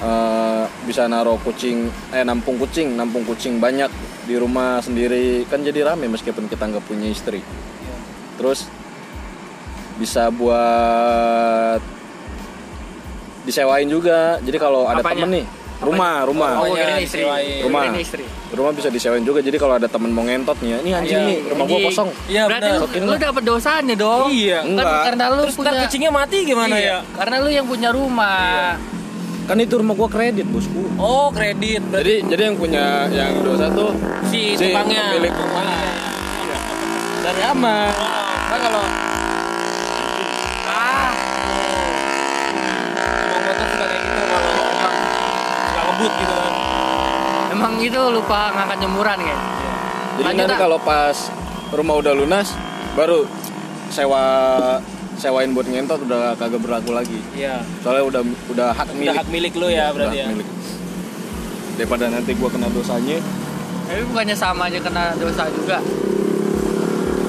[0.00, 3.92] Eh, bisa naruh kucing, eh nampung kucing, nampung kucing banyak
[4.24, 7.44] di rumah sendiri kan jadi rame meskipun kita nggak punya istri.
[8.40, 8.64] Terus
[10.00, 11.84] bisa buat
[13.44, 14.40] disewain juga.
[14.40, 15.20] Jadi kalau ada Apanya?
[15.20, 15.46] temen nih,
[15.84, 16.52] rumah, rumah.
[16.56, 17.20] Oh, Rumahnya kirain istri.
[17.20, 17.60] disewain.
[17.68, 17.82] Rumah.
[17.92, 18.24] Istri.
[18.56, 19.44] Rumah bisa disewain juga.
[19.44, 22.08] Jadi kalau ada temen mau ngentot nih, ya, ini anjing Iya, nih, rumah gua kosong.
[22.24, 23.04] Iya, Berarti benar.
[23.04, 24.26] lu, lu dosanya dong.
[24.32, 24.58] Iya.
[24.64, 25.00] Kan Enggak.
[25.12, 26.96] karena lu Terus punya kucingnya mati gimana Iya, ya?
[27.12, 28.80] Karena lu yang punya rumah.
[29.50, 30.86] Kan itu rumah gua kredit, Bosku.
[30.94, 31.82] Oh, kredit.
[31.84, 33.90] Berarti Jadi jadi yang punya yang dosa tuh
[34.24, 35.10] si si tukangnya.
[35.10, 35.66] pemilik rumah.
[37.20, 37.90] dari aman.
[38.46, 38.82] Kan kalau
[40.64, 41.10] Ah,
[43.20, 44.94] emang motor suka kayak gitu kalau emang
[45.60, 46.52] suka ngebut gitu kan.
[47.50, 49.42] emang itu lupa ngangkat jemuran kayak.
[50.12, 50.60] Jadi Lanjut, nanti ah.
[50.60, 51.16] kalau pas
[51.70, 52.48] rumah udah lunas
[52.92, 53.26] baru
[53.88, 54.22] sewa
[55.20, 57.20] sewain buat ngentot udah kagak berlaku lagi.
[57.36, 57.60] Iya.
[57.84, 59.16] Soalnya udah udah hak Udah milik.
[59.16, 60.32] hak milik lu ya berarti Udah ya.
[60.32, 60.48] milik.
[61.76, 63.16] Daripada nanti gua kena dosanya,
[63.84, 65.78] Tapi bukannya sama aja kena dosa juga.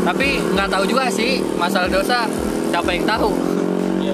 [0.02, 2.26] Tapi nggak tahu juga sih masalah dosa
[2.70, 3.32] siapa yang tahu.
[4.00, 4.14] Iya.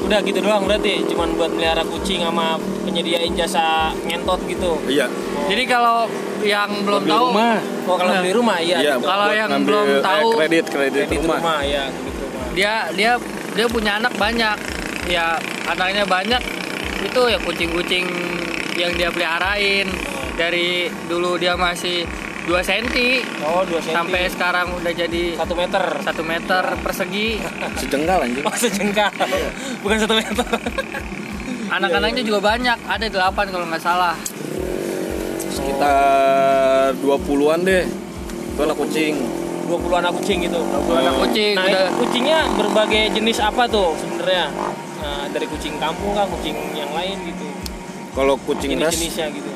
[0.00, 4.74] Udah gitu doang berarti cuman buat melihara kucing sama penyediain jasa ngentot gitu.
[4.86, 5.06] iya.
[5.46, 6.06] Jadi kalau
[6.42, 7.58] yang belum Beli tahu rumah.
[7.90, 8.20] Oh kalau Nah.
[8.20, 8.76] beli rumah iya.
[8.78, 9.04] Iya, gitu.
[9.04, 11.38] Kalau yang ngambil, belum eh, tahu, kredit kredit, kredit rumah.
[11.38, 11.58] rumah.
[11.60, 12.44] ya, kredit rumah.
[12.52, 13.12] dia dia
[13.50, 14.56] dia punya anak banyak.
[15.06, 15.26] Ya
[15.66, 16.42] anaknya banyak
[17.00, 18.04] itu ya kucing-kucing
[18.74, 19.88] yang dia peliharain
[20.34, 22.04] dari dulu dia masih
[22.42, 22.86] 2 cm
[23.42, 23.92] Oh, 2 cm.
[23.92, 25.82] sampai sekarang udah jadi 1 meter.
[26.00, 27.36] satu meter persegi
[27.80, 28.42] Sejengkal anjing.
[28.42, 29.10] Oh, sejengkal.
[29.80, 30.46] Bukan 1 meter.
[31.70, 34.14] anak-anaknya juga banyak ada delapan kalau nggak salah
[35.60, 37.84] Sekitar 20-an deh.
[38.50, 39.14] Itu anak kucing.
[39.68, 40.58] 20 anak kucing gitu.
[40.90, 44.50] anak kucing Nah, udah itu kucingnya berbagai jenis apa tuh sebenarnya?
[44.98, 47.46] Nah, dari kucing kampung kah, kucing yang lain gitu.
[48.10, 49.50] Kalau kucing ras, Jenis-jenisnya gitu.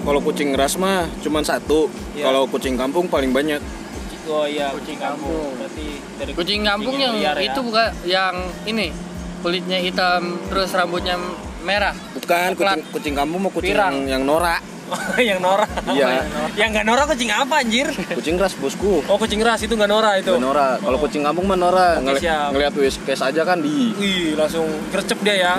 [0.00, 1.90] kalau kucing ras mah cuman satu.
[2.14, 2.30] Iya.
[2.30, 3.58] Kalau kucing kampung paling banyak.
[3.58, 5.58] Kucing- Oh iya, kucing kampung.
[5.58, 7.50] Berarti dari kucing kampung yang liar ya.
[7.50, 8.94] itu bukan yang ini
[9.42, 11.18] kulitnya hitam terus rambutnya
[11.60, 12.78] merah Bukan Coklat.
[12.78, 14.06] kucing kucing kampung mau kucing Pirang.
[14.06, 14.62] yang, yang norak.
[15.22, 15.70] yang norak.
[15.86, 16.26] Iya.
[16.54, 17.86] yang nggak norak kucing apa anjir?
[18.10, 19.00] Kucing ras bosku.
[19.04, 20.32] Oh, kucing ras itu nggak norak itu.
[20.32, 20.74] Nggak norak.
[20.78, 21.00] Kalau Oh.
[21.00, 21.94] kucing kampung mah norak.
[21.96, 22.48] Oke, Ngeli- siap.
[22.50, 23.94] ngeliat whiskas aja kan di.
[23.94, 25.54] Wih, langsung gercep dia ya.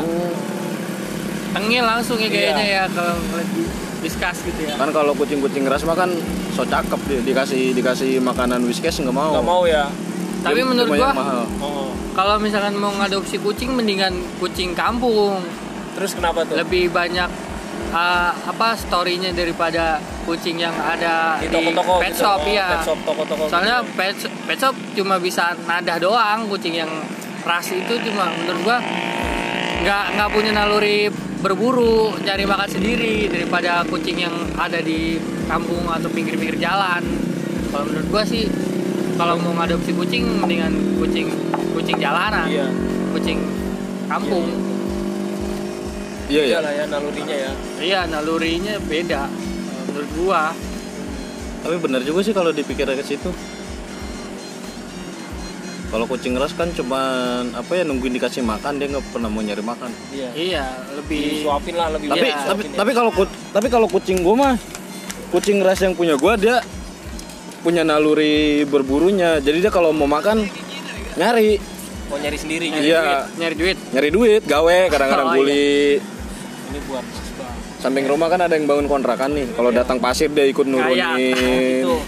[1.52, 2.32] tengil langsung ya Iya.
[2.32, 3.64] kayaknya ya kalau ngeliat di
[4.02, 6.10] diskus gitu ya Kan kalau kucing-kucing ras mah kan
[6.52, 9.32] so cakep dia dikasih dikasih makanan whiskas nggak mau.
[9.32, 9.92] Nggak mau ya.
[10.42, 11.12] tapi Dia menurut gua.
[11.60, 11.92] Oh.
[12.12, 15.38] kalau misalkan mau ngadopsi kucing mendingan kucing kampung
[15.94, 16.56] Terus kenapa tuh?
[16.58, 17.30] lebih banyak
[17.92, 22.24] uh, apa storynya daripada kucing yang ada di di, toko-toko pet gitu.
[22.24, 22.68] shop iya.
[22.80, 23.96] Pet shop toko-toko soalnya gitu.
[24.00, 24.16] pet,
[24.48, 26.92] pet shop cuma bisa nadah doang kucing yang
[27.44, 28.78] ras itu cuma menurut gua
[29.82, 31.10] nggak nggak punya naluri
[31.42, 35.18] berburu cari makan sendiri daripada kucing yang ada di
[35.50, 37.02] kampung atau pinggir-pinggir jalan.
[37.74, 38.46] Kalau menurut gua sih
[39.18, 41.34] kalau mau ngadopsi kucing mendingan kucing
[41.74, 42.70] kucing jalanan iya.
[43.14, 43.42] kucing
[44.06, 44.46] kampung.
[44.46, 44.81] Iya
[46.32, 47.52] iya ya lah ya nalurinya ya.
[47.78, 49.22] Iya nalurinya beda
[49.86, 50.44] menurut gua.
[51.62, 53.30] Tapi benar juga sih kalau dipikir ke situ.
[55.92, 59.60] Kalau kucing ras kan cuman apa ya nungguin dikasih makan dia nggak pernah mau nyari
[59.60, 59.92] makan.
[60.10, 60.30] Iya.
[60.32, 60.66] Iya
[60.96, 62.40] lebih disuapin lah lebih tapi Iya.
[62.48, 62.78] tapi ya.
[62.80, 64.54] tapi kalau ku- tapi kalau kucing gua mah
[65.30, 66.64] kucing ras yang punya gua dia
[67.60, 69.38] punya naluri berburunya.
[69.38, 70.48] Jadi dia kalau mau makan
[71.14, 71.60] nyari.
[72.08, 72.88] Mau nyari sendiri nyari gitu.
[72.88, 73.02] Iya.
[73.04, 73.20] duit.
[73.38, 73.78] Nyari duit.
[73.92, 76.00] Nyari duit gawe kadang-kadang Oh, kuli
[76.72, 77.04] ini buat
[77.78, 79.48] samping rumah kan ada yang bangun kontrakan nih.
[79.52, 81.04] Kalau datang pasir dia ikut nurunin.
[81.18, 82.00] gitu.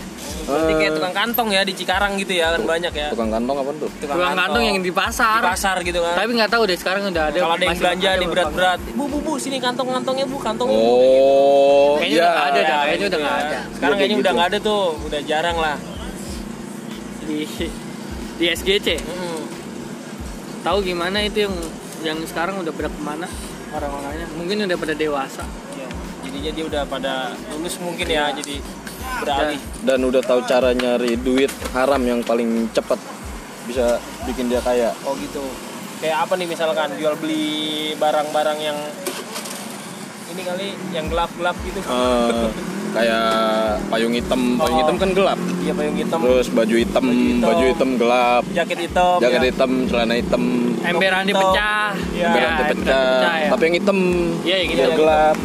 [0.44, 0.96] Berarti kayak Ah.
[1.00, 3.08] tukang kantong ya di Cikarang gitu ya kan banyak ya.
[3.10, 3.90] Tukang kantong apa tuh?
[3.98, 5.40] Tukang kantong yang di pasar.
[5.40, 6.16] Di pasar gitu kan.
[6.16, 8.80] Tapi nggak tahu deh sekarang udah ada kalau ada yang masih belanja di berat-berat.
[8.92, 12.20] Bu bu bu sini kantong kantongnya bu kantong oh Kayaknya iya.
[12.20, 13.40] udah nggak ada Ya, kayaknya gitu udah nggak ya.
[13.42, 13.60] ada.
[13.72, 14.36] sekarang Iya, kayaknya kayak udah gitu.
[14.36, 15.76] nggak ada tuh udah jarang lah.
[17.24, 17.38] Di
[18.34, 19.42] di SGC Mm.
[20.62, 21.56] tahu gimana itu yang
[22.04, 23.28] yang sekarang udah pada ke mana
[23.74, 24.28] orang-orangnya.
[24.38, 25.44] Mungkin udah pada dewasa.
[25.74, 25.88] Iya.
[26.24, 27.14] jadinya dia udah pada
[27.52, 28.56] lulus mungkin ya jadi
[29.22, 29.60] beralih.
[29.84, 32.98] Dan udah tahu cara nyari duit haram yang paling cepat
[33.68, 34.96] bisa bikin dia kaya.
[35.04, 35.44] Oh gitu.
[36.00, 38.78] Kayak apa nih misalkan jual beli barang-barang yang
[40.34, 41.80] ini kali yang gelap-gelap gitu.
[41.80, 42.50] Eh,
[42.94, 43.26] kayak
[43.90, 44.42] payung hitam.
[44.56, 45.40] Payung hitam kan gelap.
[45.60, 46.20] Iya payung hitam.
[46.20, 47.44] Terus baju hitam Baju hitam.
[47.44, 48.44] baju hitam gelap.
[48.50, 49.48] Jaket hitam jaket ya.
[49.50, 50.44] hitam celana hitam.
[50.80, 51.92] Emberan dipecah.
[52.14, 52.30] Iya.
[52.30, 53.50] berarti emberan pecah ya.
[53.50, 53.98] tapi yang hitam
[54.44, 54.98] Iya, yang biar hitam.
[54.98, 55.36] gelap.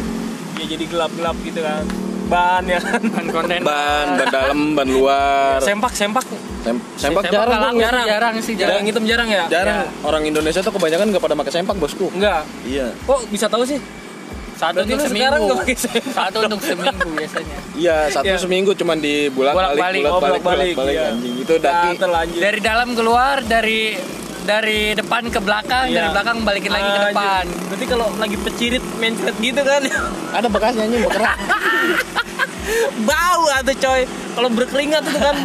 [0.51, 1.83] Ya jadi gelap-gelap gitu kan.
[2.29, 3.01] Ban ya kan.
[3.01, 5.57] Ban konten ban ban dalam ban luar.
[5.59, 6.25] Sempak sempak.
[6.59, 7.71] Sem- sempak Sempak jarang.
[7.71, 7.79] Bung.
[7.79, 8.05] jarang.
[8.05, 8.77] jarang sih, jarang.
[8.77, 9.43] yang hitam jarang ya?
[9.49, 9.87] Jarang.
[10.03, 12.11] Orang Indonesia tuh kebanyakan nggak pada pakai sempak bosku.
[12.11, 12.91] Enggak iya.
[13.07, 13.79] Kok bisa tahu sih
[14.59, 15.45] satu Berarti untuk seminggu.
[16.11, 17.57] satu untuk seminggu biasanya.
[17.73, 18.37] Iya satu Iya.
[18.37, 20.01] seminggu cuman di bulan balik Bolak-balik.
[20.01, 21.07] bulan Oh, balik bolak-balik, balik iya.
[21.09, 21.35] anjing.
[21.39, 22.35] Itu daki.
[22.37, 23.95] Dari dalam keluar dari
[24.41, 25.95] dari depan ke belakang Iya.
[25.95, 27.43] dari belakang balikin lagi ke depan.
[27.69, 29.81] Berarti kalau lagi pecirit mencret gitu kan?
[30.37, 31.37] Ada bekasnya anjing bekerak
[33.07, 34.01] bau atau coy.
[34.05, 35.37] Kalau berkeringat itu kan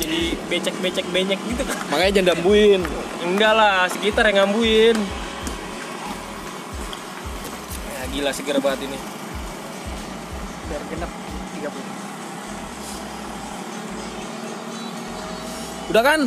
[0.00, 1.62] jadi becek becek benyek gitu.
[1.62, 2.80] Kan makanya jangan dambuin.
[3.20, 4.96] Enggak lah sekitar yang ngambuin.
[4.96, 5.29] ya
[8.10, 8.98] gila seger banget ini
[10.66, 11.10] biar genap
[11.56, 11.70] 30
[15.90, 16.20] udah kan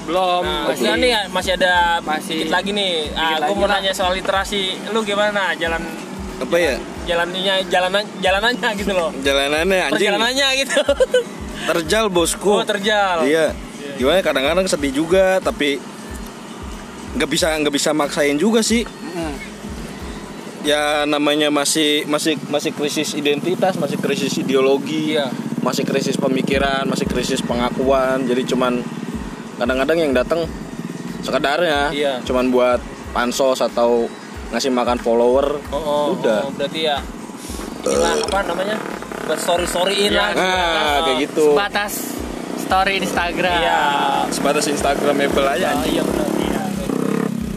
[0.00, 2.92] belum Nah, masih masih nih masih ada masih- dikit lagi nih.
[3.12, 3.76] Ah, dikit aku lagi mau lah.
[3.76, 4.62] nanya soal literasi.
[4.88, 5.82] Lu gimana jalan
[6.38, 6.74] apa ya
[7.04, 9.10] jalannya jalanan jalanannya gitu loh.
[9.20, 10.80] jalanannya anjing Perjalanannya gitu.
[11.68, 13.26] terjal bosku Oh, terjal.
[13.26, 13.52] iya
[13.98, 15.82] gimana kadang-kadang sedih juga tapi
[17.10, 18.86] nggak bisa nggak bisa maksain juga sih
[20.68, 25.32] ya namanya masih masih masih krisis identitas masih krisis ideologi Iya.
[25.64, 28.84] masih krisis pemikiran masih krisis pengakuan jadi cuman
[29.56, 30.44] kadang-kadang yang datang
[31.24, 32.20] sekedarnya Iya.
[32.20, 34.12] cuman buat pansos atau
[34.52, 36.44] ngasih makan follower Oh, oh, Udah.
[36.44, 37.00] oh, berarti ya
[37.78, 38.76] inilah apa namanya?
[39.24, 40.20] Buat story-storyin Iya.
[40.20, 40.30] lah.
[40.36, 41.92] nah kayak gitu sebatas
[42.60, 43.80] story Instagram Iya.
[44.28, 46.28] sebatas instagramable aja Oh, iya benar.
[46.36, 46.62] Iya.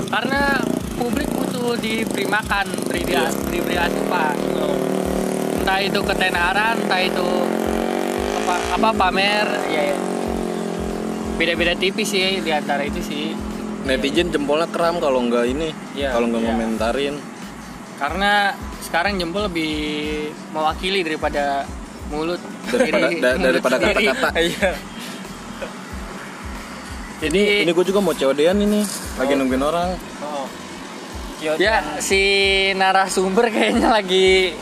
[0.08, 0.42] karena
[0.96, 1.28] publik
[1.62, 3.30] butuh diberi makan beri Iya.
[3.46, 4.82] diberi asupan Oh,
[5.54, 7.28] entah itu ketenaran entah itu
[8.36, 9.98] apa, apa pamer ya ya.
[11.38, 13.38] beda-beda tipis sih di antara itu sih
[13.86, 16.50] netizen jempolnya kram kalau nggak ini Iya, kalau nggak iya.
[16.50, 17.16] ngomentarin
[18.02, 19.74] karena sekarang jempol lebih
[20.50, 21.70] mewakili daripada
[22.10, 24.30] mulut Daripada- da- daripada kata-kata.
[24.50, 24.70] Iya.
[27.22, 28.82] jadi ini gue juga mau COD-an ini
[29.14, 30.11] lagi nungguin orang Oh.
[31.58, 32.22] Ya si
[32.74, 34.54] narasumber kayaknya lagi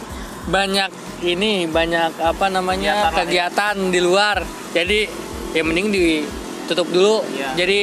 [0.47, 0.89] banyak
[1.21, 4.37] ini banyak apa namanya Kegiatan kegiatan di luar
[4.71, 4.99] jadi
[5.51, 7.49] ya mending ditutup dulu Iya.
[7.57, 7.81] jadi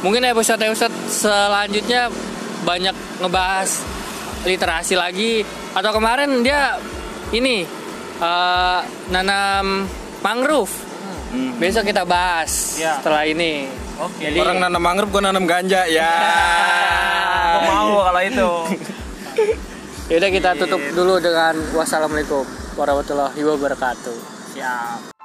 [0.00, 2.12] mungkin episode episode selanjutnya
[2.62, 3.70] banyak ngebahas
[4.44, 6.76] literasi lagi atau kemarin dia
[7.32, 7.64] ini
[8.16, 9.88] eh, nanam
[10.20, 10.84] mangrove
[11.26, 11.58] Hmm.
[11.58, 13.02] besok kita bahas Iya.
[13.02, 14.28] setelah ini Oke.
[14.28, 16.10] Jadi- orang nanam mangrove gue nanam ganja ya
[17.56, 18.50] Aku mau kalau itu.
[20.12, 24.18] Yaudah kita tutup dulu dengan wassalamualaikum warahmatullahi wabarakatuh.
[24.54, 25.15] Siap.